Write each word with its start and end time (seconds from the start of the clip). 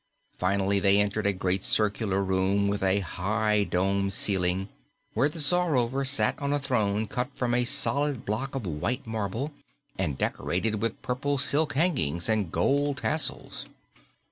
Finally, 0.39 0.79
they 0.79 0.97
entered 0.99 1.27
a 1.27 1.31
great 1.31 1.63
circular 1.63 2.23
room 2.23 2.67
with 2.67 2.81
a 2.81 3.01
high, 3.01 3.63
domed 3.63 4.11
ceiling, 4.11 4.67
where 5.13 5.29
the 5.29 5.37
Czarover 5.37 6.03
sat 6.07 6.39
on 6.41 6.51
a 6.51 6.57
throne 6.59 7.05
cut 7.05 7.29
from 7.35 7.53
a 7.53 7.65
solid 7.65 8.25
block 8.25 8.55
of 8.55 8.65
white 8.65 9.05
marble 9.05 9.51
and 9.99 10.17
decorated 10.17 10.81
with 10.81 10.99
purple 11.03 11.37
silk 11.37 11.73
hangings 11.73 12.27
and 12.29 12.51
gold 12.51 12.97
tassels. 12.97 13.67